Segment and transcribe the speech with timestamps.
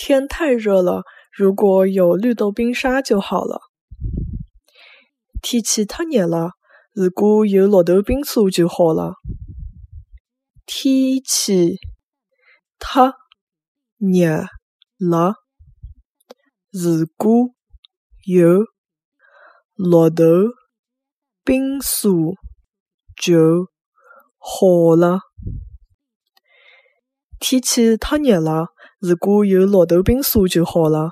[0.00, 1.02] 天太热了，
[1.32, 3.62] 如果有绿豆冰沙就好了。
[5.42, 6.52] 天气太热了，
[6.92, 9.14] 如果有绿豆冰沙就好了。
[10.66, 11.80] 天气
[12.78, 13.12] 太
[13.98, 14.46] 热
[14.98, 15.34] 了，
[16.70, 17.50] 如果
[18.24, 18.66] 有
[19.74, 20.52] 绿豆
[21.44, 22.08] 冰沙
[23.16, 23.66] 就
[24.38, 25.22] 好了。
[27.40, 28.68] 天气太热了，
[29.00, 31.10] 如果有绿豆冰沙就好了。